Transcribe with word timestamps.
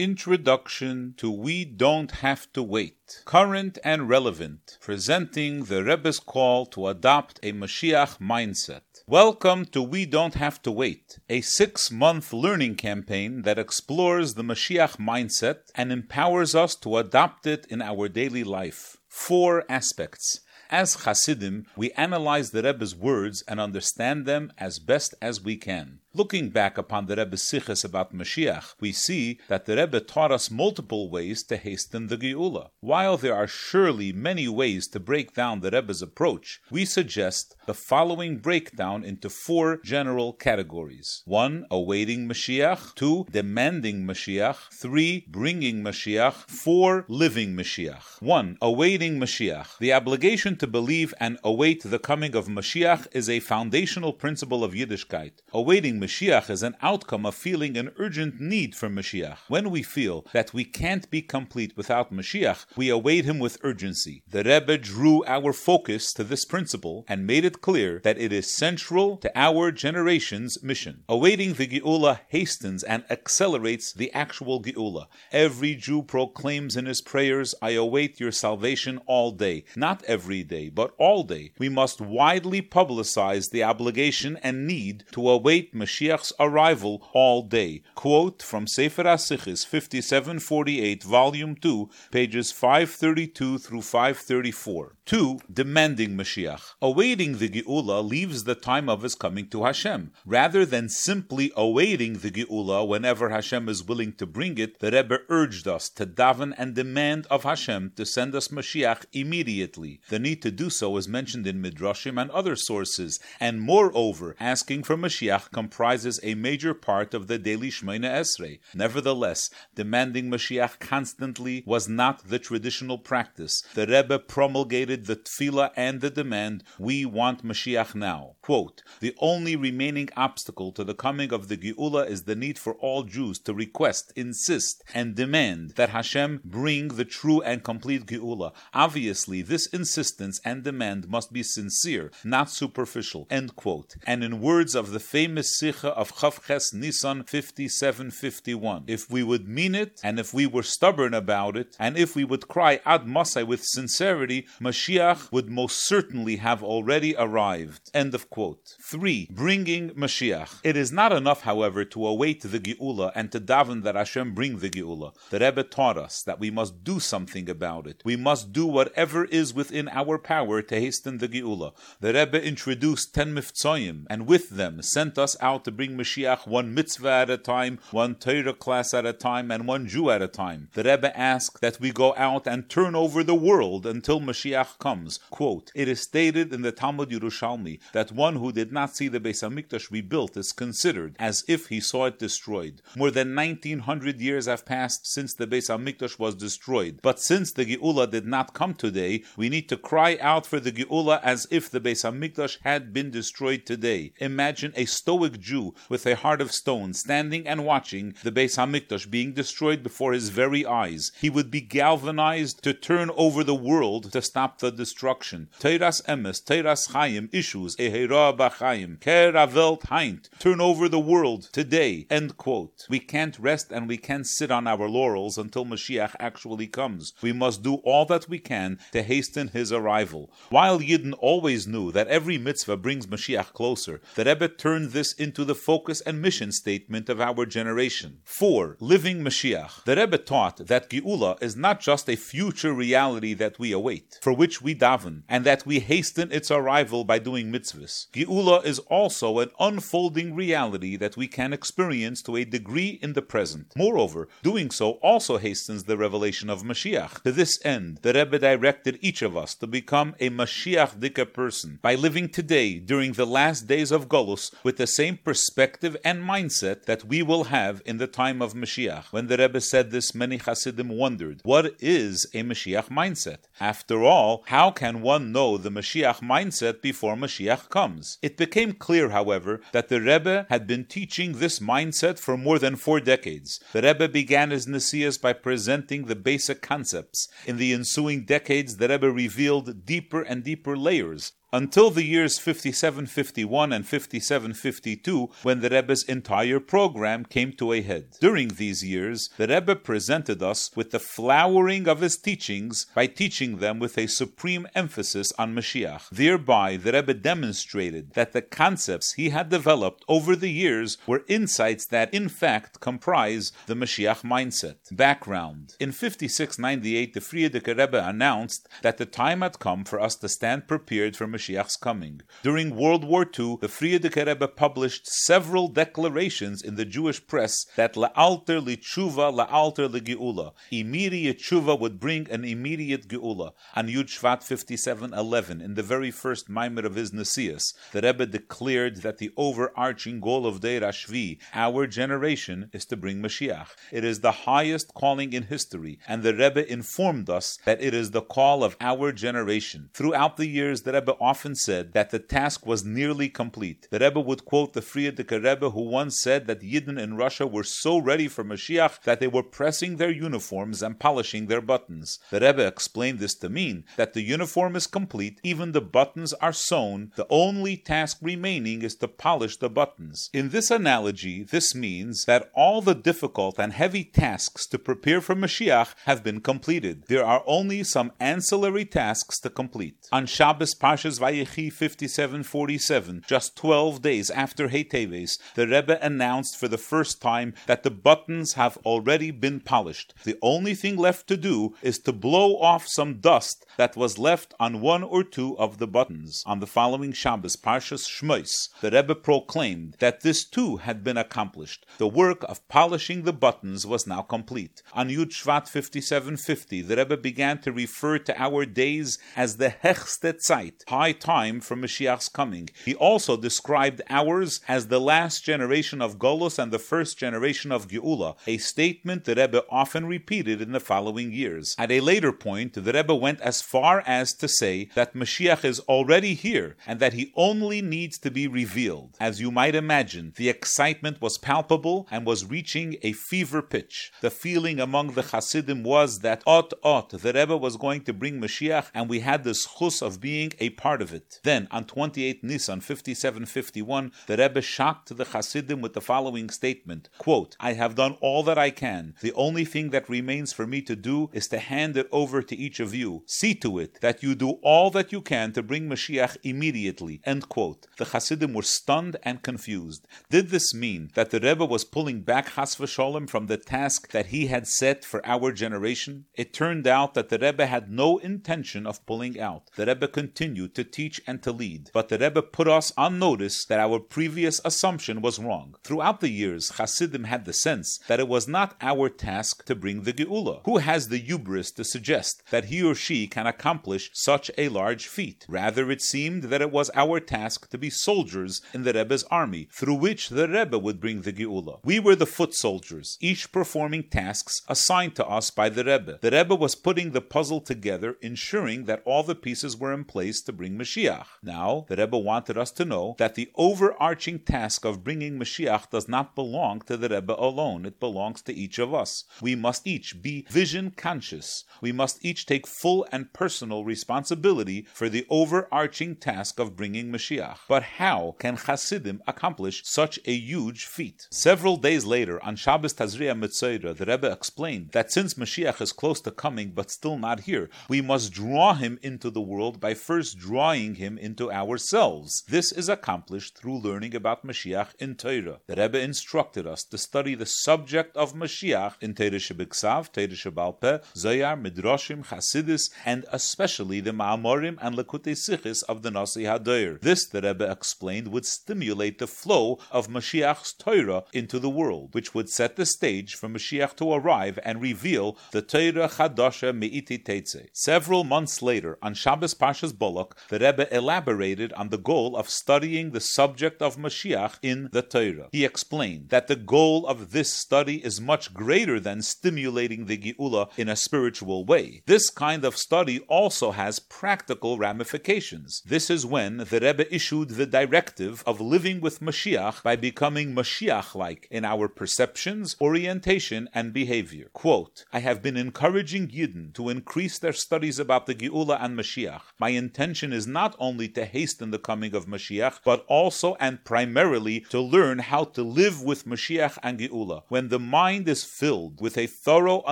Introduction 0.00 1.12
to 1.18 1.30
We 1.30 1.66
Don't 1.66 2.10
Have 2.10 2.50
to 2.54 2.62
Wait. 2.62 3.20
Current 3.26 3.76
and 3.84 4.08
relevant, 4.08 4.78
presenting 4.80 5.64
the 5.64 5.84
Rebbe's 5.84 6.18
call 6.18 6.64
to 6.72 6.88
adopt 6.88 7.38
a 7.42 7.52
Mashiach 7.52 8.18
mindset. 8.18 8.80
Welcome 9.06 9.66
to 9.66 9.82
We 9.82 10.06
Don't 10.06 10.36
Have 10.36 10.62
to 10.62 10.72
Wait, 10.72 11.18
a 11.28 11.42
six 11.42 11.90
month 11.90 12.32
learning 12.32 12.76
campaign 12.76 13.42
that 13.42 13.58
explores 13.58 14.32
the 14.32 14.42
Mashiach 14.42 14.96
mindset 14.96 15.70
and 15.74 15.92
empowers 15.92 16.54
us 16.54 16.74
to 16.76 16.96
adopt 16.96 17.46
it 17.46 17.66
in 17.68 17.82
our 17.82 18.08
daily 18.08 18.42
life. 18.42 18.96
Four 19.06 19.64
aspects. 19.68 20.40
As 20.70 21.04
Hasidim, 21.04 21.66
we 21.76 21.92
analyze 21.92 22.52
the 22.52 22.62
Rebbe's 22.62 22.96
words 22.96 23.44
and 23.46 23.60
understand 23.60 24.24
them 24.24 24.50
as 24.56 24.78
best 24.78 25.14
as 25.20 25.42
we 25.42 25.58
can. 25.58 25.99
Looking 26.12 26.48
back 26.48 26.76
upon 26.76 27.06
the 27.06 27.14
Rebbe's 27.14 27.40
siches 27.40 27.84
about 27.84 28.12
Mashiach, 28.12 28.74
we 28.80 28.90
see 28.90 29.38
that 29.46 29.66
the 29.66 29.76
Rebbe 29.76 30.00
taught 30.00 30.32
us 30.32 30.50
multiple 30.50 31.08
ways 31.08 31.44
to 31.44 31.56
hasten 31.56 32.08
the 32.08 32.18
Geula. 32.18 32.70
While 32.80 33.16
there 33.16 33.36
are 33.36 33.46
surely 33.46 34.12
many 34.12 34.48
ways 34.48 34.88
to 34.88 34.98
break 34.98 35.34
down 35.34 35.60
the 35.60 35.70
Rebbe's 35.70 36.02
approach, 36.02 36.60
we 36.68 36.84
suggest 36.84 37.54
the 37.66 37.74
following 37.74 38.38
breakdown 38.38 39.04
into 39.04 39.30
four 39.30 39.76
general 39.84 40.32
categories: 40.32 41.22
one, 41.26 41.64
awaiting 41.70 42.26
Mashiach; 42.26 42.96
two, 42.96 43.24
demanding 43.30 44.04
Mashiach; 44.04 44.68
three, 44.72 45.24
bringing 45.28 45.80
Mashiach; 45.80 46.50
four, 46.50 47.04
living 47.06 47.54
Mashiach. 47.54 48.20
One, 48.20 48.58
awaiting 48.60 49.20
Mashiach. 49.20 49.78
The 49.78 49.92
obligation 49.92 50.56
to 50.56 50.66
believe 50.66 51.14
and 51.20 51.38
await 51.44 51.84
the 51.84 52.00
coming 52.00 52.34
of 52.34 52.48
Mashiach 52.48 53.06
is 53.12 53.30
a 53.30 53.38
foundational 53.38 54.12
principle 54.12 54.64
of 54.64 54.72
Yiddishkeit. 54.72 55.34
Awaiting 55.52 55.99
Mashiach 56.00 56.48
is 56.48 56.62
an 56.62 56.76
outcome 56.80 57.26
of 57.26 57.34
feeling 57.34 57.76
an 57.76 57.90
urgent 57.98 58.40
need 58.40 58.74
for 58.74 58.88
Mashiach. 58.88 59.36
When 59.48 59.68
we 59.68 59.82
feel 59.82 60.24
that 60.32 60.54
we 60.54 60.64
can't 60.64 61.10
be 61.10 61.20
complete 61.20 61.76
without 61.76 62.10
Mashiach, 62.10 62.64
we 62.74 62.88
await 62.88 63.26
him 63.26 63.38
with 63.38 63.58
urgency. 63.62 64.22
The 64.26 64.42
Rebbe 64.42 64.78
drew 64.78 65.22
our 65.26 65.52
focus 65.52 66.14
to 66.14 66.24
this 66.24 66.46
principle 66.46 67.04
and 67.06 67.26
made 67.26 67.44
it 67.44 67.60
clear 67.60 68.00
that 68.02 68.16
it 68.16 68.32
is 68.32 68.56
central 68.56 69.18
to 69.18 69.30
our 69.38 69.70
generation's 69.70 70.62
mission. 70.62 71.04
Awaiting 71.06 71.52
the 71.52 71.66
Geula 71.66 72.20
hastens 72.28 72.82
and 72.82 73.04
accelerates 73.10 73.92
the 73.92 74.10
actual 74.14 74.62
Geula. 74.62 75.04
Every 75.32 75.74
Jew 75.74 76.02
proclaims 76.02 76.76
in 76.76 76.86
his 76.86 77.02
prayers, 77.02 77.54
I 77.60 77.72
await 77.72 78.18
your 78.18 78.32
salvation 78.32 79.02
all 79.04 79.32
day. 79.32 79.64
Not 79.76 80.02
every 80.04 80.44
day, 80.44 80.70
but 80.70 80.94
all 80.96 81.24
day. 81.24 81.52
We 81.58 81.68
must 81.68 82.00
widely 82.00 82.62
publicize 82.62 83.50
the 83.50 83.64
obligation 83.64 84.38
and 84.42 84.66
need 84.66 85.04
to 85.12 85.28
await 85.28 85.74
Mashiach 85.74 85.89
Mashiach's 85.90 86.32
arrival 86.38 87.02
all 87.12 87.42
day. 87.42 87.82
Quote 87.96 88.42
from 88.42 88.68
Sefer 88.68 89.02
HaSichis 89.02 89.66
5748, 89.66 91.02
Volume 91.02 91.56
2, 91.56 91.90
pages 92.12 92.52
532 92.52 93.58
through 93.58 93.82
534. 93.82 94.96
2. 95.04 95.40
Demanding 95.52 96.16
Mashiach. 96.16 96.74
Awaiting 96.80 97.38
the 97.38 97.48
Geula 97.48 98.08
leaves 98.08 98.44
the 98.44 98.54
time 98.54 98.88
of 98.88 99.02
his 99.02 99.16
coming 99.16 99.48
to 99.48 99.64
Hashem. 99.64 100.12
Rather 100.24 100.64
than 100.64 100.88
simply 100.88 101.50
awaiting 101.56 102.18
the 102.18 102.30
Geula 102.30 102.86
whenever 102.86 103.30
Hashem 103.30 103.68
is 103.68 103.82
willing 103.82 104.12
to 104.12 104.26
bring 104.26 104.58
it, 104.58 104.78
the 104.78 104.92
Rebbe 104.92 105.18
urged 105.28 105.66
us 105.66 105.88
to 105.90 106.06
daven 106.06 106.54
and 106.56 106.74
demand 106.74 107.26
of 107.28 107.42
Hashem 107.42 107.94
to 107.96 108.06
send 108.06 108.36
us 108.36 108.48
Mashiach 108.48 109.06
immediately. 109.12 110.00
The 110.08 110.20
need 110.20 110.40
to 110.42 110.52
do 110.52 110.70
so 110.70 110.96
is 110.96 111.08
mentioned 111.08 111.48
in 111.48 111.60
Midrashim 111.60 112.20
and 112.20 112.30
other 112.30 112.54
sources, 112.54 113.18
and 113.40 113.60
moreover, 113.60 114.36
asking 114.38 114.84
for 114.84 114.96
Mashiach 114.96 115.50
comprises 115.50 115.79
a 115.80 116.34
major 116.34 116.74
part 116.74 117.14
of 117.14 117.26
the 117.26 117.38
daily 117.38 117.70
Shemona 117.70 118.10
Esrei. 118.10 118.60
Nevertheless, 118.74 119.50
demanding 119.74 120.30
Mashiach 120.30 120.78
constantly 120.78 121.62
was 121.66 121.88
not 121.88 122.28
the 122.28 122.38
traditional 122.38 122.98
practice. 122.98 123.62
The 123.74 123.86
Rebbe 123.86 124.18
promulgated 124.18 125.06
the 125.06 125.16
tefillah 125.16 125.70
and 125.76 126.00
the 126.00 126.10
demand, 126.10 126.64
we 126.78 127.06
want 127.06 127.44
Mashiach 127.44 127.94
now. 127.94 128.36
Quote, 128.42 128.82
the 129.00 129.14
only 129.18 129.56
remaining 129.56 130.08
obstacle 130.16 130.72
to 130.72 130.84
the 130.84 130.94
coming 130.94 131.32
of 131.32 131.48
the 131.48 131.56
Geula 131.56 132.08
is 132.08 132.24
the 132.24 132.36
need 132.36 132.58
for 132.58 132.74
all 132.74 133.04
Jews 133.04 133.38
to 133.40 133.54
request, 133.54 134.12
insist, 134.16 134.82
and 134.94 135.14
demand 135.14 135.70
that 135.76 135.90
Hashem 135.90 136.42
bring 136.44 136.88
the 136.88 137.04
true 137.04 137.40
and 137.42 137.64
complete 137.64 138.06
Geula. 138.06 138.52
Obviously, 138.74 139.42
this 139.42 139.66
insistence 139.66 140.40
and 140.44 140.62
demand 140.62 141.08
must 141.08 141.32
be 141.32 141.42
sincere, 141.42 142.10
not 142.24 142.50
superficial. 142.50 143.26
End 143.30 143.56
quote. 143.56 143.96
And 144.06 144.22
in 144.22 144.40
words 144.40 144.74
of 144.74 144.90
the 144.90 145.00
famous 145.00 145.58
Of 145.70 146.14
Chof 146.16 146.46
Ches 146.46 146.72
Nisan 146.72 147.24
5751, 147.24 148.84
if 148.86 149.10
we 149.10 149.22
would 149.22 149.48
mean 149.48 149.74
it, 149.74 150.00
and 150.02 150.18
if 150.18 150.34
we 150.34 150.46
were 150.46 150.62
stubborn 150.62 151.14
about 151.14 151.56
it, 151.56 151.76
and 151.78 151.96
if 151.96 152.16
we 152.16 152.24
would 152.24 152.48
cry 152.48 152.80
Ad 152.84 153.06
Masai 153.06 153.44
with 153.44 153.62
sincerity, 153.64 154.46
Mashiach 154.60 155.30
would 155.32 155.48
most 155.48 155.86
certainly 155.86 156.36
have 156.36 156.62
already 156.62 157.14
arrived. 157.16 157.90
End 157.94 158.14
of 158.14 158.28
quote. 158.30 158.76
3. 158.82 159.28
Bringing 159.30 159.90
Mashiach. 159.90 160.60
It 160.64 160.76
is 160.76 160.92
not 160.92 161.12
enough, 161.12 161.42
however, 161.42 161.84
to 161.84 162.06
await 162.06 162.42
the 162.42 162.60
Geula 162.60 163.12
and 163.14 163.30
to 163.32 163.40
daven 163.40 163.82
that 163.84 163.94
Hashem 163.94 164.34
bring 164.34 164.58
the 164.58 164.70
Geula. 164.70 165.12
The 165.30 165.38
Rebbe 165.38 165.62
taught 165.62 165.96
us 165.96 166.22
that 166.24 166.40
we 166.40 166.50
must 166.50 166.84
do 166.84 167.00
something 167.00 167.48
about 167.48 167.86
it. 167.86 168.02
We 168.04 168.16
must 168.16 168.52
do 168.52 168.66
whatever 168.66 169.24
is 169.26 169.54
within 169.54 169.88
our 169.88 170.18
power 170.18 170.62
to 170.62 170.80
hasten 170.80 171.18
the 171.18 171.28
Geula. 171.28 171.72
The 172.00 172.12
Rebbe 172.12 172.42
introduced 172.42 173.14
ten 173.14 173.34
mivtzoim, 173.34 174.06
and 174.10 174.26
with 174.26 174.50
them 174.50 174.82
sent 174.82 175.18
us 175.18 175.36
out 175.40 175.59
to 175.64 175.70
bring 175.70 175.96
Mashiach 175.96 176.46
one 176.46 176.74
mitzvah 176.74 177.10
at 177.10 177.30
a 177.30 177.36
time, 177.36 177.78
one 177.90 178.14
Torah 178.14 178.54
class 178.54 178.94
at 178.94 179.06
a 179.06 179.12
time, 179.12 179.50
and 179.50 179.66
one 179.66 179.86
Jew 179.86 180.10
at 180.10 180.22
a 180.22 180.28
time. 180.28 180.68
The 180.74 180.84
Rebbe 180.84 181.16
asked 181.18 181.60
that 181.60 181.80
we 181.80 181.90
go 181.90 182.14
out 182.16 182.46
and 182.46 182.68
turn 182.68 182.94
over 182.94 183.22
the 183.22 183.34
world 183.34 183.86
until 183.86 184.20
Mashiach 184.20 184.78
comes. 184.78 185.18
Quote, 185.30 185.70
it 185.74 185.88
is 185.88 186.00
stated 186.00 186.52
in 186.52 186.62
the 186.62 186.72
Talmud 186.72 187.10
Yerushalmi 187.10 187.80
that 187.92 188.12
one 188.12 188.36
who 188.36 188.52
did 188.52 188.72
not 188.72 188.96
see 188.96 189.08
the 189.08 189.20
Beis 189.20 189.42
Hamikdash 189.42 189.90
rebuilt 189.90 190.36
is 190.36 190.52
considered 190.52 191.16
as 191.18 191.44
if 191.48 191.66
he 191.66 191.80
saw 191.80 192.06
it 192.06 192.18
destroyed. 192.18 192.82
More 192.96 193.10
than 193.10 193.34
1900 193.34 194.20
years 194.20 194.46
have 194.46 194.64
passed 194.64 195.06
since 195.06 195.34
the 195.34 195.46
Beis 195.46 195.68
Hamikdash 195.68 196.18
was 196.18 196.34
destroyed. 196.34 197.00
But 197.02 197.20
since 197.20 197.52
the 197.52 197.66
Geula 197.66 198.10
did 198.10 198.26
not 198.26 198.54
come 198.54 198.74
today, 198.74 199.24
we 199.36 199.48
need 199.48 199.68
to 199.68 199.76
cry 199.76 200.18
out 200.20 200.46
for 200.46 200.60
the 200.60 200.72
Geula 200.72 201.20
as 201.22 201.46
if 201.50 201.70
the 201.70 201.80
Beis 201.80 202.04
Hamikdash 202.04 202.58
had 202.62 202.92
been 202.92 203.10
destroyed 203.10 203.66
today. 203.66 204.12
Imagine 204.18 204.72
a 204.76 204.84
stoic 204.84 205.38
Jew 205.40 205.49
with 205.88 206.06
a 206.06 206.14
heart 206.14 206.40
of 206.40 206.52
stone 206.52 206.94
standing 206.94 207.46
and 207.46 207.64
watching 207.64 208.14
the 208.22 208.30
Beis 208.30 208.56
Hamikdash 208.56 209.10
being 209.10 209.32
destroyed 209.32 209.82
before 209.82 210.12
his 210.12 210.28
very 210.28 210.64
eyes. 210.64 211.10
He 211.20 211.30
would 211.30 211.50
be 211.50 211.60
galvanized 211.60 212.62
to 212.62 212.72
turn 212.72 213.10
over 213.16 213.42
the 213.42 213.54
world 213.54 214.12
to 214.12 214.22
stop 214.22 214.58
the 214.58 214.70
destruction. 214.70 215.48
Teiras 215.58 216.04
emes, 216.06 216.42
Teiras 216.42 216.90
chayim, 216.90 217.28
issues, 217.32 217.76
ehera 217.76 218.36
b'chayim, 218.36 219.00
ker 219.00 219.32
avelt 219.32 219.82
heint, 219.86 220.28
turn 220.38 220.60
over 220.60 220.88
the 220.88 221.00
world 221.00 221.48
today. 221.52 222.06
End 222.10 222.36
quote. 222.36 222.86
We 222.88 223.00
can't 223.00 223.38
rest 223.38 223.72
and 223.72 223.88
we 223.88 223.96
can't 223.96 224.26
sit 224.26 224.50
on 224.50 224.66
our 224.66 224.88
laurels 224.88 225.36
until 225.36 225.64
Mashiach 225.64 226.14
actually 226.20 226.66
comes. 226.66 227.12
We 227.22 227.32
must 227.32 227.62
do 227.62 227.74
all 227.76 228.04
that 228.06 228.28
we 228.28 228.38
can 228.38 228.78
to 228.92 229.02
hasten 229.02 229.48
his 229.48 229.72
arrival. 229.72 230.30
While 230.50 230.80
Yidden 230.80 231.14
always 231.18 231.66
knew 231.66 231.90
that 231.92 232.08
every 232.08 232.38
mitzvah 232.38 232.76
brings 232.76 233.06
Mashiach 233.06 233.52
closer, 233.52 234.00
the 234.14 234.24
Rebbe 234.24 234.48
turned 234.48 234.90
this 234.90 235.12
into 235.12 235.39
the 235.44 235.54
focus 235.54 236.00
and 236.00 236.20
mission 236.20 236.52
statement 236.52 237.08
of 237.08 237.20
our 237.20 237.46
generation. 237.46 238.18
4. 238.24 238.76
Living 238.80 239.20
Mashiach. 239.22 239.84
The 239.84 239.96
Rebbe 239.96 240.18
taught 240.18 240.66
that 240.66 240.90
Geula 240.90 241.42
is 241.42 241.56
not 241.56 241.80
just 241.80 242.08
a 242.08 242.16
future 242.16 242.72
reality 242.72 243.34
that 243.34 243.58
we 243.58 243.72
await, 243.72 244.18
for 244.20 244.32
which 244.32 244.62
we 244.62 244.74
daven, 244.74 245.22
and 245.28 245.44
that 245.44 245.66
we 245.66 245.80
hasten 245.80 246.30
its 246.32 246.50
arrival 246.50 247.04
by 247.04 247.18
doing 247.18 247.52
mitzvahs. 247.52 248.10
Geula 248.10 248.64
is 248.64 248.78
also 248.80 249.38
an 249.38 249.50
unfolding 249.58 250.34
reality 250.34 250.96
that 250.96 251.16
we 251.16 251.26
can 251.26 251.52
experience 251.52 252.22
to 252.22 252.36
a 252.36 252.44
degree 252.44 252.98
in 253.02 253.12
the 253.12 253.22
present. 253.22 253.72
Moreover, 253.76 254.28
doing 254.42 254.70
so 254.70 254.92
also 255.02 255.38
hastens 255.38 255.84
the 255.84 255.96
revelation 255.96 256.50
of 256.50 256.62
Mashiach. 256.62 257.22
To 257.22 257.32
this 257.32 257.64
end, 257.64 257.98
the 258.02 258.12
Rebbe 258.12 258.38
directed 258.38 258.98
each 259.00 259.22
of 259.22 259.36
us 259.36 259.54
to 259.56 259.66
become 259.66 260.14
a 260.20 260.30
Mashiach 260.30 260.98
Dika 260.98 261.32
person 261.32 261.78
by 261.82 261.94
living 261.94 262.28
today 262.28 262.78
during 262.78 263.12
the 263.12 263.26
last 263.26 263.66
days 263.66 263.90
of 263.90 264.08
Golus 264.08 264.52
with 264.62 264.76
the 264.76 264.86
same 264.86 265.16
perspective 265.30 265.96
and 266.04 266.24
mindset 266.24 266.86
that 266.86 267.04
we 267.04 267.22
will 267.22 267.44
have 267.44 267.80
in 267.86 267.98
the 267.98 268.06
time 268.08 268.42
of 268.42 268.52
Mashiach. 268.52 269.12
When 269.12 269.28
the 269.28 269.36
Rebbe 269.36 269.60
said 269.60 269.92
this, 269.92 270.12
many 270.12 270.38
Hasidim 270.38 270.88
wondered, 270.88 271.40
what 271.44 271.76
is 271.78 272.26
a 272.34 272.42
Mashiach 272.42 272.88
mindset? 272.88 273.42
After 273.60 274.02
all, 274.02 274.42
how 274.48 274.72
can 274.72 275.02
one 275.02 275.30
know 275.30 275.56
the 275.56 275.70
Mashiach 275.70 276.18
mindset 276.18 276.82
before 276.82 277.14
Mashiach 277.14 277.68
comes? 277.68 278.18
It 278.22 278.36
became 278.36 278.72
clear, 278.72 279.10
however, 279.10 279.60
that 279.70 279.88
the 279.88 280.00
Rebbe 280.00 280.46
had 280.50 280.66
been 280.66 280.84
teaching 280.84 281.34
this 281.34 281.60
mindset 281.60 282.18
for 282.18 282.36
more 282.36 282.58
than 282.58 282.74
four 282.74 282.98
decades. 282.98 283.60
The 283.72 283.82
Rebbe 283.82 284.08
began 284.08 284.50
his 284.50 284.66
Nesias 284.66 285.16
by 285.16 285.34
presenting 285.34 286.06
the 286.06 286.16
basic 286.16 286.60
concepts. 286.60 287.28
In 287.46 287.56
the 287.56 287.72
ensuing 287.72 288.24
decades, 288.24 288.78
the 288.78 288.88
Rebbe 288.88 289.12
revealed 289.12 289.86
deeper 289.86 290.22
and 290.22 290.42
deeper 290.42 290.76
layers 290.76 291.34
until 291.52 291.90
the 291.90 292.04
years 292.04 292.38
5751 292.38 293.72
and 293.72 293.86
5752 293.86 295.30
when 295.42 295.60
the 295.60 295.70
Rebbe's 295.70 296.04
entire 296.04 296.60
program 296.60 297.24
came 297.24 297.52
to 297.54 297.72
a 297.72 297.82
head. 297.82 298.16
During 298.20 298.48
these 298.48 298.84
years, 298.84 299.30
the 299.36 299.48
Rebbe 299.48 299.76
presented 299.76 300.42
us 300.42 300.70
with 300.76 300.90
the 300.90 300.98
flowering 300.98 301.88
of 301.88 302.00
his 302.00 302.16
teachings 302.16 302.86
by 302.94 303.06
teaching 303.06 303.58
them 303.58 303.78
with 303.78 303.98
a 303.98 304.06
supreme 304.06 304.66
emphasis 304.74 305.32
on 305.38 305.54
Mashiach. 305.54 306.08
Thereby, 306.10 306.76
the 306.76 306.92
Rebbe 306.92 307.14
demonstrated 307.14 308.14
that 308.14 308.32
the 308.32 308.42
concepts 308.42 309.14
he 309.14 309.30
had 309.30 309.48
developed 309.48 310.04
over 310.08 310.36
the 310.36 310.50
years 310.50 310.98
were 311.06 311.24
insights 311.28 311.86
that 311.86 312.12
in 312.14 312.28
fact 312.28 312.80
comprise 312.80 313.52
the 313.66 313.74
Mashiach 313.74 314.22
mindset. 314.22 314.76
Background 314.90 315.74
In 315.80 315.92
5698, 315.92 317.14
the 317.14 317.20
Frierdiker 317.20 317.76
Rebbe 317.76 318.06
announced 318.06 318.68
that 318.82 318.98
the 318.98 319.06
time 319.06 319.40
had 319.40 319.58
come 319.58 319.84
for 319.84 320.00
us 320.00 320.16
to 320.16 320.28
stand 320.28 320.68
prepared 320.68 321.16
for 321.16 321.26
Mashiach's 321.40 321.76
coming. 321.76 322.20
During 322.42 322.76
World 322.76 323.04
War 323.04 323.22
II, 323.22 323.56
the 323.60 323.68
Frierdiker 323.68 324.26
Rebbe 324.26 324.48
published 324.48 325.06
several 325.06 325.68
declarations 325.68 326.62
in 326.62 326.74
the 326.74 326.84
Jewish 326.84 327.26
press 327.26 327.64
that 327.76 327.94
la'alter 327.94 328.60
li'tshuva 328.62 329.32
la'alter 329.34 329.88
li'geula. 329.88 330.52
Immediate 330.70 331.38
tshuva 331.38 331.80
would 331.80 331.98
bring 331.98 332.30
an 332.30 332.44
immediate 332.44 333.08
geula. 333.08 333.52
On 333.74 333.88
Yud 333.88 334.08
Shvat 334.08 334.42
5711, 334.42 335.60
in 335.62 335.74
the 335.74 335.82
very 335.82 336.10
first 336.10 336.50
Maimer 336.50 336.84
of 336.84 336.94
his 336.94 337.10
Nesias, 337.12 337.72
the 337.92 338.02
Rebbe 338.02 338.26
declared 338.26 338.96
that 338.96 339.18
the 339.18 339.30
overarching 339.36 340.20
goal 340.20 340.46
of 340.46 340.60
Deir 340.60 340.82
Ashvi, 340.82 341.38
our 341.54 341.86
generation, 341.86 342.68
is 342.72 342.84
to 342.86 342.96
bring 342.96 343.22
Mashiach. 343.22 343.68
It 343.90 344.04
is 344.04 344.20
the 344.20 344.32
highest 344.32 344.92
calling 344.94 345.32
in 345.32 345.44
history, 345.44 345.98
and 346.06 346.22
the 346.22 346.34
Rebbe 346.34 346.70
informed 346.70 347.30
us 347.30 347.58
that 347.64 347.80
it 347.80 347.94
is 347.94 348.10
the 348.10 348.20
call 348.20 348.62
of 348.62 348.76
our 348.80 349.12
generation. 349.12 349.88
Throughout 349.94 350.36
the 350.36 350.46
years, 350.46 350.82
the 350.82 350.92
Rebbe 350.92 351.12
often 351.30 351.54
said 351.54 351.92
that 351.92 352.10
the 352.10 352.18
task 352.18 352.66
was 352.66 352.84
nearly 352.84 353.28
complete. 353.28 353.86
The 353.92 354.00
Rebbe 354.00 354.18
would 354.18 354.44
quote 354.44 354.72
the 354.72 354.88
Frierdiker 354.90 355.40
Rebbe, 355.44 355.70
who 355.70 355.82
once 355.82 356.20
said 356.20 356.48
that 356.48 356.68
Yidden 356.72 356.98
in 356.98 357.16
Russia 357.16 357.46
were 357.46 357.62
so 357.84 357.98
ready 357.98 358.26
for 358.26 358.42
Mashiach 358.42 359.02
that 359.02 359.20
they 359.20 359.28
were 359.28 359.44
pressing 359.58 359.92
their 359.96 360.10
uniforms 360.10 360.82
and 360.82 360.98
polishing 360.98 361.46
their 361.46 361.60
buttons. 361.60 362.18
The 362.30 362.40
Rebbe 362.40 362.66
explained 362.66 363.20
this 363.20 363.36
to 363.36 363.48
mean 363.48 363.84
that 363.96 364.12
the 364.12 364.22
uniform 364.22 364.74
is 364.74 364.88
complete, 364.88 365.38
even 365.44 365.70
the 365.70 365.80
buttons 365.98 366.32
are 366.46 366.52
sewn, 366.52 367.12
the 367.14 367.28
only 367.30 367.76
task 367.76 368.18
remaining 368.20 368.82
is 368.82 368.96
to 368.96 369.06
polish 369.06 369.56
the 369.58 369.70
buttons. 369.70 370.30
In 370.32 370.48
this 370.48 370.68
analogy, 370.68 371.44
this 371.44 371.76
means 371.76 372.24
that 372.24 372.50
all 372.54 372.82
the 372.82 372.94
difficult 372.96 373.60
and 373.60 373.72
heavy 373.72 374.02
tasks 374.02 374.66
to 374.66 374.78
prepare 374.80 375.20
for 375.20 375.36
Mashiach 375.36 375.94
have 376.06 376.24
been 376.24 376.40
completed. 376.40 377.04
There 377.06 377.24
are 377.24 377.44
only 377.46 377.84
some 377.84 378.10
ancillary 378.18 378.84
tasks 378.84 379.38
to 379.40 379.50
complete. 379.50 380.08
On 380.10 380.26
Shabbos 380.26 380.74
Parshas 380.74 381.19
Vayechi 381.20 381.70
5747, 381.70 383.24
just 383.26 383.54
12 383.54 384.00
days 384.00 384.30
after 384.30 384.68
Hei 384.68 384.84
Teves, 384.84 385.38
the 385.54 385.66
Rebbe 385.66 385.98
announced 386.02 386.58
for 386.58 386.66
the 386.66 386.78
first 386.78 387.20
time 387.20 387.52
that 387.66 387.82
the 387.82 387.90
buttons 387.90 388.54
have 388.54 388.78
already 388.78 389.30
been 389.30 389.60
polished. 389.60 390.14
The 390.24 390.38
only 390.40 390.74
thing 390.74 390.96
left 390.96 391.26
to 391.28 391.36
do 391.36 391.74
is 391.82 391.98
to 392.00 392.12
blow 392.12 392.56
off 392.56 392.86
some 392.88 393.20
dust 393.20 393.66
that 393.76 393.96
was 393.96 394.18
left 394.18 394.54
on 394.58 394.80
one 394.80 395.02
or 395.02 395.22
two 395.22 395.58
of 395.58 395.76
the 395.76 395.86
buttons. 395.86 396.42
On 396.46 396.60
the 396.60 396.66
following 396.66 397.12
Shabbos, 397.12 397.56
Parshas 397.56 398.08
Shmois, 398.08 398.70
the 398.80 398.90
Rebbe 398.90 399.14
proclaimed 399.14 399.96
that 399.98 400.22
this 400.22 400.44
too 400.48 400.78
had 400.78 401.04
been 401.04 401.18
accomplished. 401.18 401.84
The 401.98 402.08
work 402.08 402.44
of 402.48 402.66
polishing 402.68 403.22
the 403.22 403.32
buttons 403.34 403.86
was 403.86 404.06
now 404.06 404.22
complete. 404.22 404.82
On 404.94 405.08
Yud 405.08 405.32
Shvat 405.32 405.68
5750, 405.68 406.82
the 406.82 406.96
Rebbe 406.96 407.16
began 407.18 407.58
to 407.58 407.72
refer 407.72 408.18
to 408.18 408.40
our 408.40 408.64
days 408.64 409.18
as 409.36 409.56
the 409.56 409.74
Hechste 409.84 410.34
Zeit, 410.46 410.80
high 410.88 411.09
time 411.12 411.60
for 411.60 411.76
Mashiach's 411.76 412.28
coming. 412.28 412.68
He 412.84 412.94
also 412.94 413.36
described 413.36 414.02
ours 414.08 414.60
as 414.68 414.88
the 414.88 415.00
last 415.00 415.44
generation 415.44 416.00
of 416.00 416.18
Golos 416.18 416.58
and 416.58 416.72
the 416.72 416.78
first 416.78 417.18
generation 417.18 417.72
of 417.72 417.88
Geula, 417.88 418.36
a 418.46 418.58
statement 418.58 419.24
the 419.24 419.34
Rebbe 419.34 419.64
often 419.70 420.06
repeated 420.06 420.60
in 420.60 420.72
the 420.72 420.80
following 420.80 421.32
years. 421.32 421.74
At 421.78 421.90
a 421.90 422.00
later 422.00 422.32
point, 422.32 422.74
the 422.74 422.92
Rebbe 422.92 423.14
went 423.14 423.40
as 423.40 423.62
far 423.62 424.02
as 424.06 424.32
to 424.34 424.48
say 424.48 424.88
that 424.94 425.14
Mashiach 425.14 425.64
is 425.64 425.80
already 425.80 426.34
here 426.34 426.76
and 426.86 427.00
that 427.00 427.12
he 427.12 427.32
only 427.36 427.82
needs 427.82 428.18
to 428.18 428.30
be 428.30 428.46
revealed. 428.46 429.16
As 429.20 429.40
you 429.40 429.50
might 429.50 429.74
imagine, 429.74 430.32
the 430.36 430.48
excitement 430.48 431.20
was 431.20 431.38
palpable 431.38 432.06
and 432.10 432.26
was 432.26 432.44
reaching 432.44 432.96
a 433.02 433.12
fever 433.12 433.62
pitch. 433.62 434.12
The 434.20 434.30
feeling 434.30 434.80
among 434.80 435.12
the 435.12 435.22
Hasidim 435.22 435.82
was 435.82 436.20
that 436.20 436.42
ot 436.46 436.72
ot, 436.82 437.10
the 437.10 437.32
Rebbe 437.32 437.56
was 437.56 437.76
going 437.76 438.02
to 438.04 438.12
bring 438.12 438.40
Mashiach 438.40 438.90
and 438.94 439.08
we 439.08 439.20
had 439.20 439.44
the 439.44 439.50
schus 439.50 440.02
of 440.02 440.20
being 440.20 440.52
a 440.58 440.70
part 441.00 441.10
of 441.10 441.14
it. 441.14 441.40
Then, 441.44 441.66
on 441.70 441.84
28 441.84 442.44
Nisan 442.44 442.80
5751, 442.80 444.12
the 444.26 444.36
Rebbe 444.36 444.60
shocked 444.60 445.16
the 445.16 445.24
Hasidim 445.24 445.80
with 445.80 445.94
the 445.94 446.00
following 446.00 446.50
statement, 446.50 447.08
quote, 447.18 447.56
I 447.58 447.72
have 447.74 447.94
done 447.94 448.16
all 448.20 448.42
that 448.44 448.58
I 448.58 448.70
can. 448.70 449.14
The 449.20 449.32
only 449.34 449.64
thing 449.64 449.90
that 449.90 450.08
remains 450.08 450.52
for 450.52 450.66
me 450.66 450.82
to 450.82 450.96
do 450.96 451.30
is 451.32 451.48
to 451.48 451.58
hand 451.58 451.96
it 451.96 452.08
over 452.12 452.42
to 452.42 452.56
each 452.56 452.80
of 452.80 452.94
you. 452.94 453.22
See 453.26 453.54
to 453.56 453.78
it 453.78 454.00
that 454.00 454.22
you 454.22 454.34
do 454.34 454.58
all 454.62 454.90
that 454.90 455.12
you 455.12 455.22
can 455.22 455.52
to 455.52 455.62
bring 455.62 455.88
Mashiach 455.88 456.36
immediately. 456.42 457.20
End 457.24 457.48
quote. 457.48 457.86
The 457.96 458.06
Hasidim 458.06 458.52
were 458.52 458.62
stunned 458.62 459.16
and 459.22 459.42
confused. 459.42 460.06
Did 460.28 460.50
this 460.50 460.74
mean 460.74 461.10
that 461.14 461.30
the 461.30 461.40
Rebbe 461.40 461.64
was 461.64 461.84
pulling 461.84 462.20
back 462.22 462.54
Chas 462.54 462.76
v'sholem 462.76 463.28
from 463.28 463.46
the 463.46 463.56
task 463.56 464.10
that 464.12 464.26
he 464.26 464.48
had 464.48 464.66
set 464.66 465.04
for 465.04 465.24
our 465.24 465.52
generation? 465.52 466.26
It 466.34 466.52
turned 466.52 466.86
out 466.86 467.14
that 467.14 467.28
the 467.28 467.38
Rebbe 467.38 467.66
had 467.66 467.90
no 467.90 468.18
intention 468.18 468.86
of 468.86 469.04
pulling 469.06 469.40
out. 469.40 469.70
The 469.76 469.86
Rebbe 469.86 470.08
continued 470.08 470.74
to 470.74 470.89
teach 470.90 471.20
and 471.26 471.42
to 471.42 471.52
lead, 471.52 471.90
but 471.92 472.08
the 472.08 472.18
Rebbe 472.18 472.42
put 472.42 472.68
us 472.68 472.92
on 472.96 473.18
notice 473.18 473.64
that 473.66 473.80
our 473.80 473.98
previous 473.98 474.60
assumption 474.64 475.20
was 475.20 475.38
wrong. 475.38 475.74
Throughout 475.84 476.20
the 476.20 476.28
years, 476.28 476.70
Hasidim 476.70 477.24
had 477.24 477.44
the 477.44 477.52
sense 477.52 477.98
that 478.08 478.20
it 478.20 478.28
was 478.28 478.48
not 478.48 478.76
our 478.80 479.08
task 479.08 479.64
to 479.66 479.74
bring 479.74 480.02
the 480.02 480.12
Geula. 480.12 480.60
Who 480.64 480.78
has 480.78 481.08
the 481.08 481.18
hubris 481.18 481.70
to 481.72 481.84
suggest 481.84 482.42
that 482.50 482.66
he 482.66 482.82
or 482.82 482.94
she 482.94 483.26
can 483.26 483.46
accomplish 483.46 484.10
such 484.12 484.50
a 484.58 484.68
large 484.68 485.06
feat? 485.06 485.46
Rather, 485.48 485.90
it 485.90 486.02
seemed 486.02 486.44
that 486.44 486.62
it 486.62 486.70
was 486.70 486.90
our 486.94 487.20
task 487.20 487.68
to 487.70 487.78
be 487.78 487.90
soldiers 487.90 488.60
in 488.72 488.82
the 488.82 488.92
Rebbe's 488.92 489.24
army, 489.24 489.68
through 489.72 489.94
which 489.94 490.28
the 490.28 490.48
Rebbe 490.48 490.78
would 490.78 491.00
bring 491.00 491.22
the 491.22 491.32
Geula. 491.32 491.80
We 491.84 492.00
were 492.00 492.16
the 492.16 492.26
foot 492.26 492.54
soldiers, 492.54 493.16
each 493.20 493.52
performing 493.52 494.04
tasks 494.04 494.62
assigned 494.68 495.16
to 495.16 495.26
us 495.26 495.50
by 495.50 495.68
the 495.68 495.84
Rebbe. 495.84 496.18
The 496.20 496.30
Rebbe 496.30 496.54
was 496.54 496.74
putting 496.74 497.12
the 497.12 497.20
puzzle 497.20 497.60
together, 497.60 498.16
ensuring 498.20 498.84
that 498.84 499.02
all 499.04 499.22
the 499.22 499.34
pieces 499.34 499.76
were 499.76 499.92
in 499.92 500.04
place 500.04 500.40
to 500.42 500.52
bring 500.52 500.76
Mashiach. 500.80 501.26
Now, 501.42 501.84
the 501.88 501.96
Rebbe 501.96 502.16
wanted 502.16 502.56
us 502.56 502.70
to 502.72 502.84
know 502.84 503.14
that 503.18 503.34
the 503.34 503.50
overarching 503.54 504.38
task 504.38 504.84
of 504.84 505.04
bringing 505.04 505.38
Mashiach 505.38 505.90
does 505.90 506.08
not 506.08 506.34
belong 506.34 506.80
to 506.82 506.96
the 506.96 507.08
Rebbe 507.08 507.34
alone, 507.38 507.84
it 507.84 508.00
belongs 508.00 508.40
to 508.42 508.54
each 508.54 508.78
of 508.78 508.94
us. 508.94 509.24
We 509.42 509.54
must 509.54 509.86
each 509.86 510.22
be 510.22 510.46
vision 510.48 510.92
conscious. 510.96 511.64
We 511.82 511.92
must 511.92 512.24
each 512.24 512.46
take 512.46 512.66
full 512.66 513.06
and 513.12 513.32
personal 513.32 513.84
responsibility 513.84 514.86
for 514.94 515.08
the 515.08 515.26
overarching 515.28 516.16
task 516.16 516.58
of 516.58 516.76
bringing 516.76 517.12
Mashiach. 517.12 517.58
But 517.68 517.82
how 517.82 518.36
can 518.38 518.56
Hasidim 518.56 519.22
accomplish 519.26 519.82
such 519.84 520.18
a 520.24 520.32
huge 520.32 520.86
feat? 520.86 521.28
Several 521.30 521.76
days 521.76 522.04
later, 522.04 522.42
on 522.44 522.56
Shabbos 522.56 522.94
Tazria 522.94 523.38
Mitzayra, 523.38 523.96
the 523.96 524.06
Rebbe 524.06 524.30
explained 524.30 524.90
that 524.92 525.12
since 525.12 525.34
Mashiach 525.34 525.80
is 525.80 525.92
close 525.92 526.20
to 526.22 526.30
coming 526.30 526.70
but 526.70 526.90
still 526.90 527.18
not 527.18 527.40
here, 527.40 527.68
we 527.88 528.00
must 528.00 528.32
draw 528.32 528.74
him 528.74 528.98
into 529.02 529.30
the 529.30 529.40
world 529.40 529.80
by 529.80 529.94
first 529.94 530.38
drawing 530.38 530.59
him 530.60 531.16
into 531.16 531.50
ourselves. 531.50 532.42
This 532.46 532.70
is 532.70 532.90
accomplished 532.90 533.56
through 533.56 533.78
learning 533.78 534.14
about 534.14 534.46
Mashiach 534.46 534.88
in 534.98 535.14
Torah. 535.14 535.60
The 535.66 535.76
Rebbe 535.76 535.98
instructed 535.98 536.66
us 536.66 536.84
to 536.84 536.98
study 536.98 537.34
the 537.34 537.46
subject 537.46 538.14
of 538.14 538.34
Mashiach 538.34 538.96
in 539.00 539.14
Torah 539.14 539.40
Shebiksav, 539.40 540.12
Torah 540.12 540.28
Shebalpeh, 540.28 541.02
Zohar, 541.16 541.56
Midrashim, 541.56 542.26
Hasidis, 542.26 542.90
and 543.06 543.24
especially 543.32 544.00
the 544.00 544.10
Ma'amorim 544.10 544.76
and 544.82 544.96
Lekutei 544.96 545.34
Sichis 545.34 545.82
of 545.84 546.02
the 546.02 546.10
Nasi 546.10 546.44
Hadoir. 546.44 547.00
This, 547.00 547.26
the 547.26 547.40
Rebbe 547.40 547.70
explained, 547.70 548.28
would 548.28 548.44
stimulate 548.44 549.18
the 549.18 549.26
flow 549.26 549.78
of 549.90 550.08
Mashiach's 550.08 550.74
Torah 550.74 551.24
into 551.32 551.58
the 551.58 551.70
world, 551.70 552.14
which 552.14 552.34
would 552.34 552.50
set 552.50 552.76
the 552.76 552.84
stage 552.84 553.34
for 553.34 553.48
Mashiach 553.48 553.96
to 553.96 554.12
arrive 554.12 554.58
and 554.62 554.82
reveal 554.82 555.38
the 555.52 555.62
Torah 555.62 556.10
Chadasha 556.10 556.76
Me'iti 556.76 557.18
Teitze. 557.18 557.68
Several 557.72 558.24
months 558.24 558.60
later, 558.60 558.98
on 559.00 559.14
Shabbos 559.14 559.54
Pashas 559.54 559.94
Bolok, 559.94 560.32
the 560.50 560.58
Rebbe 560.58 560.92
elaborated 560.94 561.72
on 561.74 561.90
the 561.90 561.96
goal 561.98 562.36
of 562.36 562.50
studying 562.50 563.12
the 563.12 563.20
subject 563.20 563.80
of 563.80 563.96
Mashiach 563.96 564.58
in 564.62 564.88
the 564.92 565.00
Torah. 565.00 565.48
He 565.52 565.64
explained 565.64 566.30
that 566.30 566.48
the 566.48 566.56
goal 566.56 567.06
of 567.06 567.30
this 567.30 567.52
study 567.54 568.04
is 568.04 568.20
much 568.20 568.52
greater 568.52 568.98
than 568.98 569.22
stimulating 569.22 570.06
the 570.06 570.18
Geula 570.18 570.68
in 570.76 570.88
a 570.88 570.96
spiritual 570.96 571.64
way. 571.64 572.02
This 572.06 572.30
kind 572.30 572.64
of 572.64 572.76
study 572.76 573.20
also 573.28 573.70
has 573.70 574.00
practical 574.00 574.76
ramifications. 574.76 575.82
This 575.86 576.10
is 576.10 576.26
when 576.26 576.56
the 576.56 576.80
Rebbe 576.80 577.14
issued 577.14 577.50
the 577.50 577.66
directive 577.66 578.42
of 578.44 578.60
living 578.60 579.00
with 579.00 579.20
Mashiach 579.20 579.84
by 579.84 579.94
becoming 579.94 580.52
Mashiach-like 580.52 581.46
in 581.50 581.64
our 581.64 581.86
perceptions, 581.86 582.74
orientation, 582.80 583.68
and 583.72 583.92
behavior. 583.92 584.50
Quote, 584.52 585.04
I 585.12 585.20
have 585.20 585.42
been 585.42 585.56
encouraging 585.56 586.26
Yidden 586.26 586.74
to 586.74 586.88
increase 586.88 587.38
their 587.38 587.52
studies 587.52 588.00
about 588.00 588.26
the 588.26 588.34
Geula 588.34 588.82
and 588.82 588.98
Mashiach. 588.98 589.42
My 589.60 589.68
intention 589.68 590.32
is 590.32 590.39
is 590.40 590.46
not 590.46 590.74
only 590.78 591.06
to 591.06 591.26
hasten 591.26 591.70
the 591.70 591.78
coming 591.90 592.14
of 592.14 592.24
Mashiach, 592.24 592.80
but 592.82 593.04
also 593.08 593.56
and 593.60 593.84
primarily 593.84 594.60
to 594.70 594.80
learn 594.80 595.18
how 595.18 595.44
to 595.44 595.62
live 595.62 596.02
with 596.02 596.24
Mashiach 596.24 596.78
and 596.82 596.98
Geula. 596.98 597.42
When 597.48 597.68
the 597.68 597.78
mind 597.78 598.26
is 598.26 598.42
filled 598.42 599.02
with 599.02 599.18
a 599.18 599.26
thorough 599.26 599.82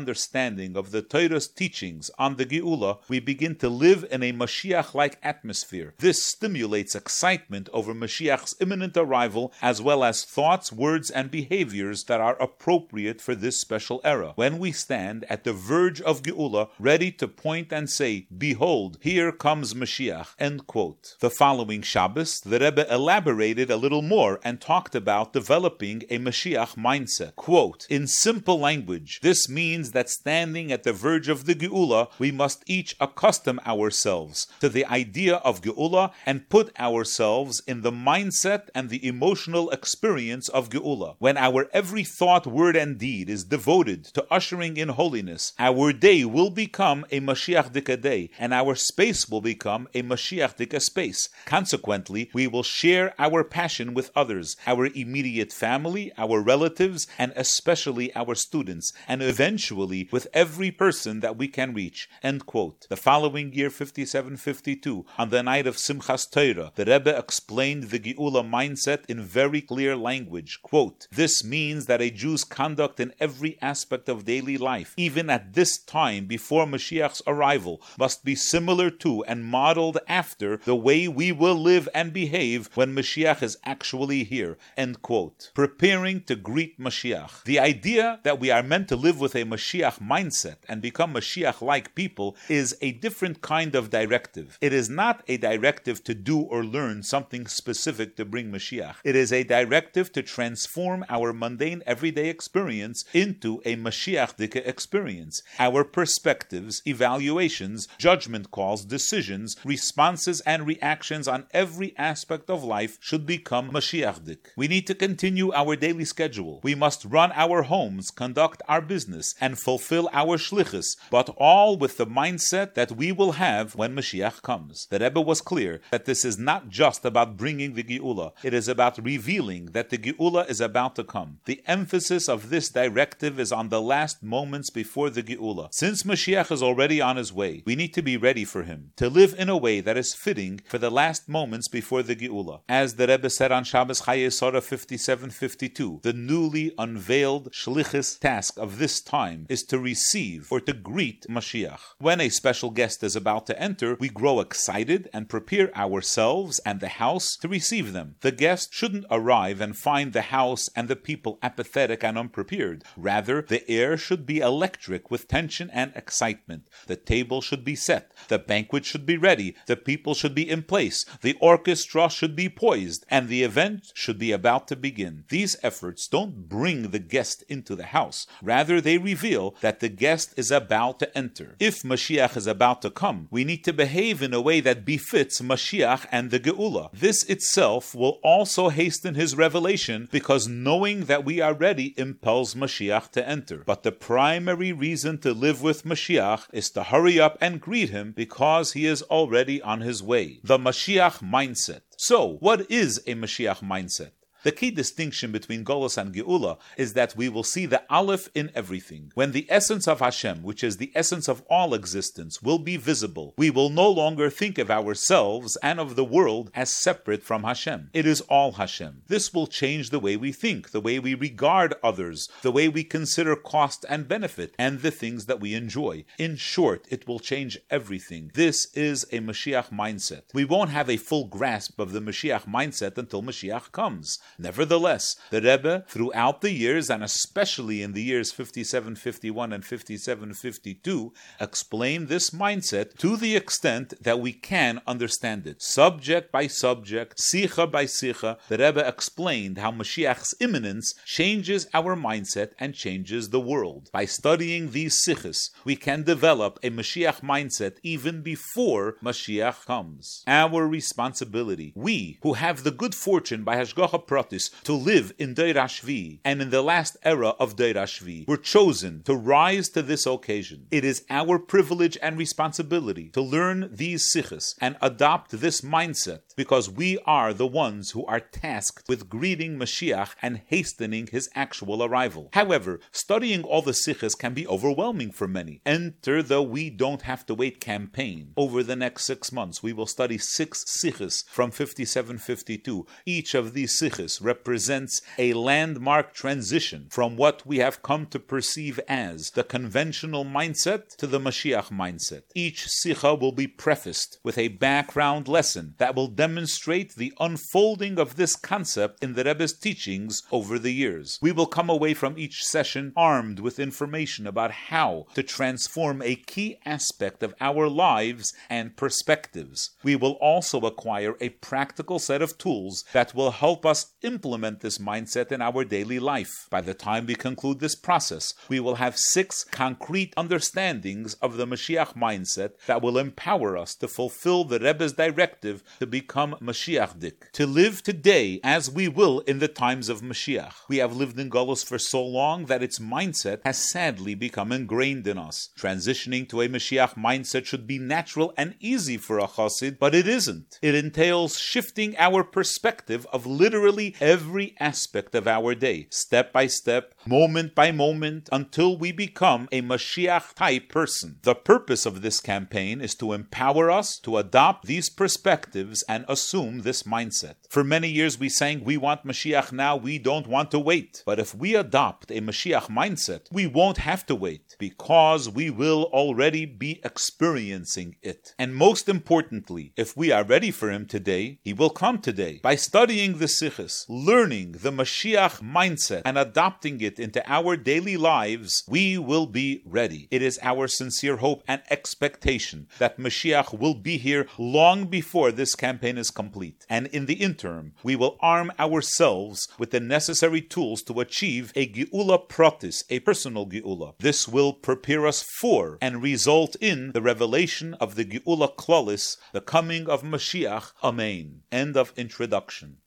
understanding 0.00 0.76
of 0.76 0.92
the 0.92 1.02
Torah's 1.02 1.48
teachings 1.48 2.12
on 2.16 2.36
the 2.36 2.46
Geula, 2.46 2.98
we 3.08 3.18
begin 3.18 3.56
to 3.56 3.68
live 3.68 4.06
in 4.08 4.22
a 4.22 4.32
Mashiach 4.32 4.94
like 4.94 5.18
atmosphere. 5.24 5.94
This 5.98 6.22
stimulates 6.22 6.94
excitement 6.94 7.68
over 7.72 7.92
Mashiach's 7.92 8.54
imminent 8.60 8.96
arrival, 8.96 9.52
as 9.60 9.82
well 9.82 10.04
as 10.04 10.24
thoughts, 10.24 10.70
words, 10.70 11.10
and 11.10 11.28
behaviors 11.28 12.04
that 12.04 12.20
are 12.20 12.40
appropriate 12.40 13.20
for 13.20 13.34
this 13.34 13.58
special 13.58 14.00
era. 14.04 14.32
When 14.36 14.60
we 14.60 14.70
stand 14.70 15.24
at 15.28 15.42
the 15.42 15.52
verge 15.52 16.00
of 16.02 16.22
Geula, 16.22 16.68
ready 16.78 17.10
to 17.20 17.26
point 17.26 17.72
and 17.72 17.90
say, 17.90 18.28
Behold, 18.38 18.98
here 19.00 19.32
comes 19.32 19.74
Mashiach. 19.74 20.35
End 20.38 20.66
quote. 20.66 21.16
The 21.20 21.30
following 21.30 21.80
Shabbos, 21.80 22.40
the 22.40 22.58
Rebbe 22.58 22.92
elaborated 22.92 23.70
a 23.70 23.76
little 23.78 24.02
more 24.02 24.38
and 24.44 24.60
talked 24.60 24.94
about 24.94 25.32
developing 25.32 26.02
a 26.10 26.18
Mashiach 26.18 26.76
mindset. 26.76 27.36
Quote, 27.36 27.86
In 27.88 28.06
simple 28.06 28.60
language, 28.60 29.20
this 29.22 29.48
means 29.48 29.92
that 29.92 30.10
standing 30.10 30.70
at 30.70 30.82
the 30.82 30.92
verge 30.92 31.30
of 31.30 31.46
the 31.46 31.54
Geula, 31.54 32.10
we 32.18 32.30
must 32.30 32.64
each 32.66 32.94
accustom 33.00 33.58
ourselves 33.64 34.46
to 34.60 34.68
the 34.68 34.84
idea 34.84 35.36
of 35.36 35.62
Geula 35.62 36.12
and 36.26 36.50
put 36.50 36.78
ourselves 36.78 37.62
in 37.66 37.80
the 37.80 37.92
mindset 37.92 38.68
and 38.74 38.90
the 38.90 39.06
emotional 39.08 39.70
experience 39.70 40.50
of 40.50 40.68
Geula. 40.68 41.16
When 41.18 41.38
our 41.38 41.70
every 41.72 42.04
thought, 42.04 42.46
word, 42.46 42.76
and 42.76 42.98
deed 42.98 43.30
is 43.30 43.44
devoted 43.44 44.04
to 44.12 44.26
ushering 44.30 44.76
in 44.76 44.90
holiness, 44.90 45.54
our 45.58 45.94
day 45.94 46.26
will 46.26 46.50
become 46.50 47.06
a 47.10 47.20
Mashiach 47.20 47.72
Dika 47.72 47.98
day, 47.98 48.28
and 48.38 48.52
our 48.52 48.74
space 48.74 49.30
will 49.30 49.40
become 49.40 49.88
a 49.94 50.02
Mashiach 50.02 50.25
Dika 50.32 50.80
space. 50.80 51.28
Consequently, 51.44 52.30
we 52.32 52.46
will 52.46 52.62
share 52.62 53.14
our 53.18 53.44
passion 53.44 53.94
with 53.94 54.10
others, 54.14 54.56
our 54.66 54.86
immediate 54.86 55.52
family, 55.52 56.12
our 56.18 56.40
relatives, 56.40 57.06
and 57.18 57.32
especially 57.36 58.14
our 58.16 58.34
students, 58.34 58.92
and 59.06 59.22
eventually 59.22 60.08
with 60.10 60.26
every 60.32 60.70
person 60.70 61.20
that 61.20 61.36
we 61.36 61.48
can 61.48 61.74
reach. 61.74 62.08
End 62.22 62.46
quote. 62.46 62.86
The 62.88 62.96
following 62.96 63.52
year, 63.52 63.70
5752, 63.70 65.04
on 65.18 65.30
the 65.30 65.42
night 65.42 65.66
of 65.66 65.76
Simchas 65.76 66.30
Torah, 66.30 66.72
the 66.74 66.84
Rebbe 66.84 67.16
explained 67.16 67.84
the 67.84 68.00
Geula 68.00 68.42
mindset 68.48 69.04
in 69.08 69.22
very 69.22 69.60
clear 69.60 69.96
language. 69.96 70.60
Quote, 70.62 71.06
This 71.12 71.44
means 71.44 71.86
that 71.86 72.02
a 72.02 72.10
Jew's 72.10 72.44
conduct 72.44 73.00
in 73.00 73.12
every 73.20 73.58
aspect 73.62 74.08
of 74.08 74.24
daily 74.24 74.58
life, 74.58 74.94
even 74.96 75.30
at 75.30 75.54
this 75.54 75.78
time 75.78 76.26
before 76.26 76.66
Mashiach's 76.66 77.22
arrival, 77.26 77.80
must 77.98 78.24
be 78.24 78.34
similar 78.34 78.90
to 78.90 79.24
and 79.24 79.44
modeled 79.44 79.98
after 80.08 80.15
the 80.16 80.74
way 80.74 81.06
we 81.06 81.30
will 81.30 81.54
live 81.54 81.88
and 81.94 82.10
behave 82.10 82.70
when 82.74 82.94
Mashiach 82.94 83.42
is 83.42 83.58
actually 83.64 84.24
here. 84.24 84.56
End 84.74 85.02
quote. 85.02 85.50
Preparing 85.54 86.22
to 86.22 86.34
greet 86.34 86.80
Mashiach. 86.80 87.44
The 87.44 87.58
idea 87.58 88.20
that 88.22 88.40
we 88.40 88.50
are 88.50 88.62
meant 88.62 88.88
to 88.88 88.96
live 88.96 89.20
with 89.20 89.34
a 89.34 89.44
Mashiach 89.44 90.00
mindset 90.00 90.56
and 90.70 90.80
become 90.80 91.12
Mashiach 91.12 91.60
like 91.60 91.94
people 91.94 92.34
is 92.48 92.74
a 92.80 92.92
different 92.92 93.42
kind 93.42 93.74
of 93.74 93.90
directive. 93.90 94.56
It 94.62 94.72
is 94.72 94.88
not 94.88 95.22
a 95.28 95.36
directive 95.36 96.02
to 96.04 96.14
do 96.14 96.40
or 96.40 96.64
learn 96.64 97.02
something 97.02 97.46
specific 97.46 98.16
to 98.16 98.24
bring 98.24 98.50
Mashiach. 98.50 98.96
It 99.04 99.16
is 99.16 99.32
a 99.32 99.44
directive 99.44 100.12
to 100.12 100.22
transform 100.22 101.04
our 101.10 101.34
mundane 101.34 101.82
everyday 101.86 102.30
experience 102.30 103.04
into 103.12 103.60
a 103.66 103.76
Mashiach 103.76 104.40
experience. 104.66 105.42
Our 105.58 105.84
perspectives, 105.84 106.80
evaluations, 106.86 107.86
judgment 107.98 108.50
calls, 108.50 108.86
decisions, 108.86 109.56
responses, 109.62 110.05
and 110.46 110.66
reactions 110.66 111.26
on 111.26 111.46
every 111.52 111.92
aspect 111.98 112.48
of 112.48 112.62
life 112.62 112.98
should 113.00 113.26
become 113.26 113.70
Mashiachdik. 113.70 114.38
We 114.56 114.68
need 114.68 114.86
to 114.86 114.94
continue 114.94 115.52
our 115.52 115.74
daily 115.74 116.04
schedule. 116.04 116.60
We 116.62 116.74
must 116.74 117.04
run 117.04 117.32
our 117.34 117.62
homes, 117.62 118.10
conduct 118.10 118.62
our 118.68 118.80
business, 118.80 119.34
and 119.40 119.58
fulfill 119.58 120.08
our 120.12 120.36
shlichus, 120.36 120.96
but 121.10 121.28
all 121.36 121.76
with 121.76 121.96
the 121.96 122.06
mindset 122.06 122.74
that 122.74 122.92
we 122.92 123.10
will 123.10 123.32
have 123.32 123.74
when 123.74 123.96
Mashiach 123.96 124.42
comes. 124.42 124.86
The 124.90 125.00
Rebbe 125.00 125.20
was 125.20 125.40
clear 125.40 125.80
that 125.90 126.04
this 126.04 126.24
is 126.24 126.38
not 126.38 126.68
just 126.68 127.04
about 127.04 127.36
bringing 127.36 127.74
the 127.74 127.82
Geula, 127.82 128.32
it 128.44 128.54
is 128.54 128.68
about 128.68 128.98
revealing 129.04 129.66
that 129.72 129.90
the 129.90 129.98
Geula 129.98 130.48
is 130.48 130.60
about 130.60 130.94
to 130.96 131.04
come. 131.04 131.38
The 131.46 131.62
emphasis 131.66 132.28
of 132.28 132.50
this 132.50 132.68
directive 132.68 133.40
is 133.40 133.52
on 133.52 133.70
the 133.70 133.82
last 133.82 134.22
moments 134.22 134.70
before 134.70 135.10
the 135.10 135.22
Geula. 135.22 135.68
Since 135.72 136.04
Mashiach 136.04 136.52
is 136.52 136.62
already 136.62 137.00
on 137.00 137.16
his 137.16 137.32
way, 137.32 137.62
we 137.66 137.74
need 137.74 137.92
to 137.94 138.02
be 138.02 138.16
ready 138.16 138.44
for 138.44 138.62
him, 138.62 138.92
to 138.96 139.08
live 139.08 139.34
in 139.38 139.48
a 139.48 139.56
way 139.56 139.80
that 139.80 139.95
is 139.96 140.14
fitting 140.14 140.60
for 140.66 140.78
the 140.78 140.90
last 140.90 141.28
moments 141.28 141.68
before 141.68 142.02
the 142.02 142.16
Geula. 142.16 142.60
As 142.68 142.94
the 142.94 143.06
Rebbe 143.06 143.30
said 143.30 143.52
on 143.52 143.64
Shabbos 143.64 144.02
Chayei 144.02 144.32
Sarah 144.32 144.60
5752, 144.60 146.00
the 146.02 146.12
newly 146.12 146.72
unveiled 146.78 147.52
shlichus 147.52 148.18
task 148.18 148.58
of 148.58 148.78
this 148.78 149.00
time 149.00 149.46
is 149.48 149.62
to 149.64 149.78
receive 149.78 150.48
or 150.50 150.60
to 150.60 150.72
greet 150.72 151.26
Mashiach. 151.28 151.80
When 151.98 152.20
a 152.20 152.28
special 152.28 152.70
guest 152.70 153.02
is 153.02 153.16
about 153.16 153.46
to 153.46 153.60
enter, 153.60 153.96
we 153.98 154.08
grow 154.08 154.40
excited 154.40 155.08
and 155.12 155.28
prepare 155.28 155.76
ourselves 155.76 156.58
and 156.60 156.80
the 156.80 156.88
house 156.88 157.36
to 157.36 157.48
receive 157.48 157.92
them. 157.92 158.16
The 158.20 158.32
guest 158.32 158.72
shouldn't 158.72 159.06
arrive 159.10 159.60
and 159.60 159.76
find 159.76 160.12
the 160.12 160.22
house 160.22 160.68
and 160.74 160.88
the 160.88 160.96
people 160.96 161.38
apathetic 161.42 162.02
and 162.02 162.18
unprepared. 162.18 162.84
Rather, 162.96 163.42
the 163.42 163.68
air 163.70 163.96
should 163.96 164.26
be 164.26 164.38
electric 164.40 165.10
with 165.10 165.28
tension 165.28 165.70
and 165.72 165.92
excitement. 165.94 166.68
The 166.86 166.96
table 166.96 167.40
should 167.40 167.64
be 167.64 167.76
set, 167.76 168.12
the 168.28 168.38
banquet 168.38 168.84
should 168.84 169.06
be 169.06 169.16
ready, 169.16 169.54
the 169.66 169.75
people 169.84 170.14
should 170.14 170.34
be 170.34 170.48
in 170.48 170.62
place, 170.62 171.04
the 171.22 171.36
orchestra 171.40 172.08
should 172.08 172.34
be 172.34 172.48
poised, 172.48 173.04
and 173.08 173.28
the 173.28 173.42
event 173.42 173.92
should 173.94 174.18
be 174.18 174.32
about 174.32 174.68
to 174.68 174.76
begin. 174.76 175.24
These 175.28 175.56
efforts 175.62 176.08
don't 176.08 176.48
bring 176.48 176.90
the 176.90 176.98
guest 176.98 177.44
into 177.48 177.74
the 177.74 177.86
house, 177.86 178.26
rather, 178.42 178.80
they 178.80 178.98
reveal 178.98 179.54
that 179.60 179.80
the 179.80 179.88
guest 179.88 180.34
is 180.36 180.50
about 180.50 180.98
to 181.00 181.16
enter. 181.16 181.56
If 181.58 181.82
Mashiach 181.82 182.36
is 182.36 182.46
about 182.46 182.82
to 182.82 182.90
come, 182.90 183.28
we 183.30 183.44
need 183.44 183.64
to 183.64 183.72
behave 183.72 184.22
in 184.22 184.32
a 184.32 184.40
way 184.40 184.60
that 184.60 184.84
befits 184.84 185.40
Mashiach 185.40 186.06
and 186.10 186.30
the 186.30 186.40
Geula. 186.40 186.90
This 186.92 187.24
itself 187.24 187.94
will 187.94 188.18
also 188.22 188.68
hasten 188.68 189.14
his 189.14 189.36
revelation 189.36 190.08
because 190.10 190.48
knowing 190.48 191.04
that 191.04 191.24
we 191.24 191.40
are 191.40 191.54
ready 191.54 191.94
impels 191.98 192.54
Mashiach 192.54 193.10
to 193.12 193.28
enter. 193.28 193.62
But 193.66 193.82
the 193.82 193.92
primary 193.92 194.72
reason 194.72 195.18
to 195.18 195.32
live 195.32 195.62
with 195.62 195.84
Mashiach 195.84 196.46
is 196.52 196.70
to 196.70 196.84
hurry 196.84 197.18
up 197.20 197.36
and 197.40 197.60
greet 197.60 197.90
him 197.90 198.12
because 198.12 198.72
he 198.72 198.86
is 198.86 199.02
already 199.02 199.60
on 199.66 199.80
his 199.80 200.02
way. 200.02 200.40
The 200.44 200.58
Mashiach 200.58 201.22
mindset. 201.22 201.82
So, 201.98 202.36
what 202.40 202.70
is 202.70 202.98
a 203.06 203.14
Mashiach 203.14 203.62
mindset? 203.62 204.12
The 204.46 204.52
key 204.52 204.70
distinction 204.70 205.32
between 205.32 205.64
Golos 205.64 205.98
and 205.98 206.14
Geula 206.14 206.58
is 206.76 206.92
that 206.92 207.16
we 207.16 207.28
will 207.28 207.42
see 207.42 207.66
the 207.66 207.82
Aleph 207.90 208.28
in 208.32 208.52
everything. 208.54 209.10
When 209.14 209.32
the 209.32 209.44
essence 209.50 209.88
of 209.88 209.98
Hashem, 209.98 210.44
which 210.44 210.62
is 210.62 210.76
the 210.76 210.92
essence 210.94 211.26
of 211.26 211.42
all 211.50 211.74
existence, 211.74 212.40
will 212.40 212.60
be 212.60 212.76
visible, 212.76 213.34
we 213.36 213.50
will 213.50 213.70
no 213.70 213.90
longer 213.90 214.30
think 214.30 214.58
of 214.58 214.70
ourselves 214.70 215.56
and 215.64 215.80
of 215.80 215.96
the 215.96 216.04
world 216.04 216.52
as 216.54 216.70
separate 216.70 217.24
from 217.24 217.42
Hashem. 217.42 217.90
It 217.92 218.06
is 218.06 218.20
all 218.20 218.52
Hashem. 218.52 219.02
This 219.08 219.34
will 219.34 219.48
change 219.48 219.90
the 219.90 219.98
way 219.98 220.16
we 220.16 220.30
think, 220.30 220.70
the 220.70 220.80
way 220.80 221.00
we 221.00 221.14
regard 221.14 221.74
others, 221.82 222.28
the 222.42 222.52
way 222.52 222.68
we 222.68 222.84
consider 222.84 223.34
cost 223.34 223.84
and 223.88 224.06
benefit, 224.06 224.54
and 224.60 224.78
the 224.78 224.92
things 224.92 225.26
that 225.26 225.40
we 225.40 225.54
enjoy. 225.54 226.04
In 226.18 226.36
short, 226.36 226.86
it 226.88 227.08
will 227.08 227.18
change 227.18 227.58
everything. 227.68 228.30
This 228.34 228.72
is 228.76 229.08
a 229.10 229.18
Mashiach 229.18 229.72
mindset. 229.72 230.32
We 230.32 230.44
won't 230.44 230.70
have 230.70 230.88
a 230.88 230.98
full 230.98 231.26
grasp 231.26 231.80
of 231.80 231.90
the 231.90 232.00
Mashiach 232.00 232.44
mindset 232.44 232.96
until 232.96 233.24
Mashiach 233.24 233.72
comes. 233.72 234.20
Nevertheless, 234.38 235.16
the 235.30 235.40
Rebbe, 235.40 235.84
throughout 235.88 236.40
the 236.40 236.52
years, 236.52 236.90
and 236.90 237.02
especially 237.02 237.82
in 237.82 237.92
the 237.92 238.02
years 238.02 238.30
5751 238.32 239.52
and 239.52 239.64
5752, 239.64 241.12
explained 241.40 242.08
this 242.08 242.30
mindset 242.30 242.96
to 242.98 243.16
the 243.16 243.36
extent 243.36 243.94
that 244.02 244.20
we 244.20 244.32
can 244.32 244.80
understand 244.86 245.46
it. 245.46 245.62
Subject 245.62 246.30
by 246.30 246.46
subject, 246.46 247.18
sicha 247.18 247.70
by 247.70 247.84
sicha, 247.84 248.38
the 248.48 248.58
Rebbe 248.58 248.86
explained 248.86 249.58
how 249.58 249.70
Mashiach's 249.70 250.34
imminence 250.40 250.94
changes 251.04 251.66
our 251.72 251.96
mindset 251.96 252.50
and 252.58 252.74
changes 252.74 253.30
the 253.30 253.40
world. 253.40 253.90
By 253.92 254.04
studying 254.04 254.70
these 254.70 255.02
sichas, 255.06 255.50
we 255.64 255.76
can 255.76 256.02
develop 256.02 256.58
a 256.62 256.70
Mashiach 256.70 257.20
mindset 257.22 257.76
even 257.82 258.22
before 258.22 258.96
Mashiach 259.02 259.64
comes. 259.66 260.22
Our 260.26 260.66
responsibility, 260.66 261.72
we 261.74 262.18
who 262.22 262.34
have 262.34 262.62
the 262.62 262.70
good 262.70 262.94
fortune 262.94 263.44
by 263.44 263.56
Hashgacha 263.56 264.06
Pratis 264.16 264.50
to 264.62 264.72
live 264.72 265.12
in 265.18 265.34
Deir 265.34 265.52
Ashvi 265.54 266.20
and 266.24 266.40
in 266.40 266.48
the 266.48 266.62
last 266.62 266.96
era 267.02 267.34
of 267.38 267.56
Deir 267.56 267.74
Ashvi 267.74 268.26
were 268.26 268.38
chosen 268.38 269.02
to 269.02 269.14
rise 269.14 269.68
to 269.70 269.82
this 269.82 270.06
occasion. 270.06 270.66
It 270.70 270.86
is 270.86 271.04
our 271.10 271.38
privilege 271.38 271.98
and 272.00 272.16
responsibility 272.16 273.10
to 273.10 273.20
learn 273.20 273.68
these 273.70 274.10
sichas 274.10 274.54
and 274.58 274.78
adopt 274.80 275.32
this 275.32 275.60
mindset 275.60 276.20
because 276.34 276.70
we 276.70 276.98
are 277.04 277.34
the 277.34 277.46
ones 277.46 277.90
who 277.90 278.06
are 278.06 278.20
tasked 278.20 278.88
with 278.88 279.10
greeting 279.10 279.58
Mashiach 279.58 280.14
and 280.22 280.40
hastening 280.46 281.08
his 281.12 281.28
actual 281.34 281.84
arrival. 281.84 282.30
However, 282.32 282.80
studying 282.92 283.42
all 283.42 283.60
the 283.60 283.72
sichas 283.72 284.16
can 284.16 284.32
be 284.32 284.46
overwhelming 284.48 285.12
for 285.12 285.28
many. 285.28 285.60
Enter 285.66 286.22
the 286.22 286.42
We 286.42 286.70
Don't 286.70 287.02
Have 287.02 287.26
to 287.26 287.34
Wait 287.34 287.60
campaign. 287.60 288.32
Over 288.34 288.62
the 288.62 288.76
next 288.76 289.04
six 289.04 289.30
months, 289.30 289.62
we 289.62 289.74
will 289.74 289.86
study 289.86 290.16
six 290.16 290.64
sichas 290.64 291.26
from 291.28 291.50
5752. 291.50 292.86
Each 293.04 293.34
of 293.34 293.52
these 293.52 293.78
sichas 293.78 294.05
represents 294.20 295.02
a 295.18 295.32
landmark 295.34 296.14
transition 296.14 296.86
from 296.90 297.16
what 297.16 297.46
we 297.46 297.58
have 297.58 297.82
come 297.82 298.06
to 298.06 298.18
perceive 298.18 298.78
as 298.88 299.30
the 299.32 299.44
conventional 299.44 300.24
mindset 300.24 300.96
to 300.96 301.06
the 301.06 301.20
Mashiach 301.20 301.70
mindset. 301.70 302.22
Each 302.34 302.66
sicha 302.66 303.18
will 303.18 303.32
be 303.32 303.46
prefaced 303.46 304.18
with 304.22 304.38
a 304.38 304.48
background 304.48 305.28
lesson 305.28 305.74
that 305.78 305.94
will 305.94 306.08
demonstrate 306.08 306.94
the 306.94 307.12
unfolding 307.20 307.98
of 307.98 308.16
this 308.16 308.36
concept 308.36 309.02
in 309.02 309.14
the 309.14 309.24
Rebbe's 309.24 309.58
teachings 309.58 310.22
over 310.30 310.58
the 310.58 310.72
years. 310.72 311.18
We 311.20 311.32
will 311.32 311.46
come 311.46 311.68
away 311.68 311.94
from 311.94 312.18
each 312.18 312.44
session 312.44 312.92
armed 312.96 313.40
with 313.40 313.58
information 313.58 314.26
about 314.26 314.50
how 314.50 315.06
to 315.14 315.22
transform 315.22 316.02
a 316.02 316.16
key 316.16 316.58
aspect 316.64 317.22
of 317.22 317.34
our 317.40 317.68
lives 317.68 318.32
and 318.48 318.76
perspectives. 318.76 319.70
We 319.82 319.96
will 319.96 320.18
also 320.20 320.60
acquire 320.60 321.16
a 321.20 321.30
practical 321.30 321.98
set 321.98 322.22
of 322.22 322.38
tools 322.38 322.84
that 322.92 323.14
will 323.14 323.30
help 323.30 323.64
us 323.66 323.94
implement 324.02 324.60
this 324.60 324.78
mindset 324.78 325.32
in 325.32 325.40
our 325.40 325.64
daily 325.64 325.98
life. 325.98 326.46
By 326.50 326.60
the 326.60 326.74
time 326.74 327.06
we 327.06 327.14
conclude 327.14 327.60
this 327.60 327.74
process, 327.74 328.34
we 328.48 328.60
will 328.60 328.76
have 328.76 328.98
six 328.98 329.44
concrete 329.44 330.14
understandings 330.16 331.14
of 331.14 331.36
the 331.36 331.46
Mashiach 331.46 331.94
mindset 331.94 332.52
that 332.66 332.82
will 332.82 332.98
empower 332.98 333.56
us 333.56 333.74
to 333.76 333.88
fulfill 333.88 334.44
the 334.44 334.58
Rebbe's 334.58 334.92
directive 334.92 335.62
to 335.78 335.86
become 335.86 336.36
Mashiachdik, 336.40 337.30
to 337.32 337.46
live 337.46 337.82
today 337.82 338.40
as 338.44 338.70
we 338.70 338.88
will 338.88 339.20
in 339.20 339.38
the 339.38 339.48
times 339.48 339.88
of 339.88 340.02
Mashiach. 340.02 340.52
We 340.68 340.78
have 340.78 340.96
lived 340.96 341.18
in 341.18 341.30
Golos 341.30 341.64
for 341.64 341.78
so 341.78 342.04
long 342.04 342.46
that 342.46 342.62
its 342.62 342.78
mindset 342.78 343.40
has 343.44 343.70
sadly 343.70 344.14
become 344.14 344.52
ingrained 344.52 345.06
in 345.06 345.18
us. 345.18 345.50
Transitioning 345.58 346.28
to 346.28 346.42
a 346.42 346.48
Mashiach 346.48 346.94
mindset 346.96 347.46
should 347.46 347.66
be 347.66 347.78
natural 347.78 348.32
and 348.36 348.54
easy 348.60 348.96
for 348.96 349.18
a 349.18 349.26
Chassid, 349.26 349.78
but 349.78 349.94
it 349.94 350.06
isn't. 350.06 350.58
It 350.62 350.74
entails 350.74 351.38
shifting 351.38 351.96
our 351.98 352.22
perspective 352.22 353.06
of 353.12 353.26
literally 353.26 353.85
every 354.00 354.54
aspect 354.58 355.14
of 355.14 355.28
our 355.28 355.54
day, 355.54 355.86
step 355.90 356.32
by 356.32 356.46
step, 356.46 356.94
moment 357.06 357.54
by 357.54 357.70
moment, 357.70 358.28
until 358.32 358.76
we 358.76 358.90
become 358.92 359.48
a 359.52 359.62
Mashiach 359.62 360.34
type 360.34 360.68
person. 360.68 361.18
The 361.22 361.34
purpose 361.34 361.86
of 361.86 362.02
this 362.02 362.20
campaign 362.20 362.80
is 362.80 362.94
to 362.96 363.12
empower 363.12 363.70
us 363.70 363.98
to 364.00 364.16
adopt 364.16 364.66
these 364.66 364.88
perspectives 364.88 365.84
and 365.88 366.04
assume 366.08 366.60
this 366.62 366.82
mindset. 366.82 367.34
For 367.48 367.62
many 367.62 367.88
years 367.88 368.18
we 368.18 368.28
sang, 368.28 368.64
We 368.64 368.76
want 368.76 369.04
Mashiach 369.04 369.52
now, 369.52 369.76
we 369.76 369.98
don't 369.98 370.26
want 370.26 370.50
to 370.52 370.58
wait. 370.58 371.02
But 371.06 371.18
if 371.18 371.34
we 371.34 371.54
adopt 371.54 372.10
a 372.10 372.20
Mashiach 372.20 372.68
mindset, 372.68 373.26
we 373.30 373.46
won't 373.46 373.78
have 373.78 374.06
to 374.06 374.14
wait 374.14 374.56
because 374.58 375.28
we 375.28 375.50
will 375.50 375.84
already 375.92 376.46
be 376.46 376.80
experiencing 376.84 377.96
it. 378.02 378.34
And 378.38 378.54
most 378.54 378.88
importantly, 378.88 379.72
if 379.76 379.96
we 379.96 380.10
are 380.10 380.24
ready 380.24 380.50
for 380.50 380.70
Him 380.70 380.86
today, 380.86 381.38
He 381.42 381.52
will 381.52 381.70
come 381.70 381.98
today. 381.98 382.40
By 382.42 382.56
studying 382.56 383.18
the 383.18 383.26
Sichas, 383.26 383.75
learning 383.88 384.52
the 384.62 384.70
Mashiach 384.70 385.42
mindset, 385.42 386.02
and 386.04 386.16
adopting 386.16 386.80
it 386.80 386.98
into 386.98 387.22
our 387.30 387.56
daily 387.56 387.96
lives, 387.96 388.62
we 388.68 388.96
will 388.96 389.26
be 389.26 389.62
ready. 389.66 390.08
It 390.10 390.22
is 390.22 390.38
our 390.42 390.68
sincere 390.68 391.16
hope 391.16 391.42
and 391.48 391.62
expectation 391.70 392.68
that 392.78 392.98
Mashiach 392.98 393.58
will 393.58 393.74
be 393.74 393.98
here 393.98 394.26
long 394.38 394.86
before 394.86 395.32
this 395.32 395.54
campaign 395.54 395.98
is 395.98 396.10
complete. 396.10 396.64
And 396.68 396.86
in 396.88 397.06
the 397.06 397.14
interim, 397.14 397.74
we 397.82 397.96
will 397.96 398.16
arm 398.20 398.52
ourselves 398.58 399.48
with 399.58 399.70
the 399.70 399.80
necessary 399.80 400.40
tools 400.40 400.82
to 400.82 401.00
achieve 401.00 401.52
a 401.54 401.68
Geula 401.68 402.28
Pratis, 402.28 402.84
a 402.90 403.00
personal 403.00 403.46
Geula. 403.46 403.94
This 403.98 404.28
will 404.28 404.52
prepare 404.52 405.06
us 405.06 405.24
for 405.40 405.78
and 405.80 406.02
result 406.02 406.56
in 406.60 406.92
the 406.92 407.02
revelation 407.02 407.74
of 407.74 407.94
the 407.94 408.04
Geula 408.04 408.54
Klalis, 408.56 409.16
the 409.32 409.40
coming 409.40 409.88
of 409.88 410.02
Mashiach. 410.02 410.72
Amen. 410.82 411.42
End 411.50 411.76
of 411.76 411.92
introduction. 411.96 412.78